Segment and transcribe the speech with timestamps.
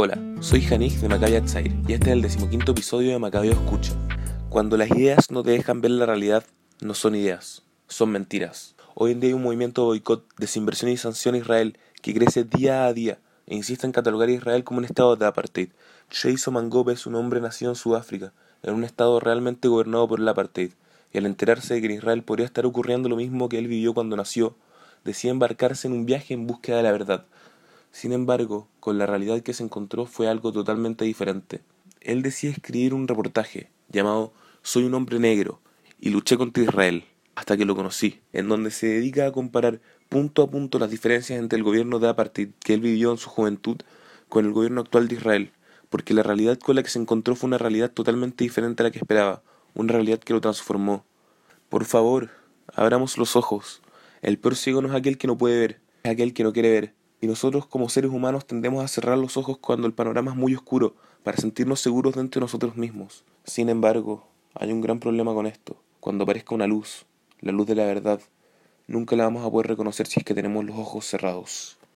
[0.00, 3.94] Hola, soy Janik de Maccabi Atzair y este es el decimoquinto episodio de Macabeo Escucha.
[4.48, 6.44] Cuando las ideas no te dejan ver la realidad,
[6.80, 8.76] no son ideas, son mentiras.
[8.94, 12.44] Hoy en día hay un movimiento de boicot, desinversión y sanción a Israel que crece
[12.44, 15.70] día a día e insiste en catalogar a Israel como un estado de apartheid.
[16.12, 20.28] Jason Mangope es un hombre nacido en Sudáfrica, en un estado realmente gobernado por el
[20.28, 20.74] apartheid,
[21.12, 23.94] y al enterarse de que en Israel podría estar ocurriendo lo mismo que él vivió
[23.94, 24.54] cuando nació,
[25.04, 27.24] decide embarcarse en un viaje en búsqueda de la verdad.
[27.98, 31.62] Sin embargo, con la realidad que se encontró fue algo totalmente diferente.
[32.00, 35.60] Él decide escribir un reportaje llamado Soy un hombre negro
[35.98, 40.44] y luché contra Israel hasta que lo conocí, en donde se dedica a comparar punto
[40.44, 43.78] a punto las diferencias entre el gobierno de apartheid que él vivió en su juventud
[44.28, 45.50] con el gobierno actual de Israel,
[45.90, 48.90] porque la realidad con la que se encontró fue una realidad totalmente diferente a la
[48.92, 49.42] que esperaba,
[49.74, 51.04] una realidad que lo transformó.
[51.68, 52.30] Por favor,
[52.72, 53.82] abramos los ojos.
[54.22, 56.70] El peor ciego no es aquel que no puede ver, es aquel que no quiere
[56.70, 56.97] ver.
[57.20, 60.54] Y nosotros como seres humanos tendemos a cerrar los ojos cuando el panorama es muy
[60.54, 63.24] oscuro, para sentirnos seguros dentro de nosotros mismos.
[63.44, 65.76] Sin embargo, hay un gran problema con esto.
[66.00, 67.06] Cuando aparezca una luz,
[67.40, 68.20] la luz de la verdad,
[68.86, 71.77] nunca la vamos a poder reconocer si es que tenemos los ojos cerrados.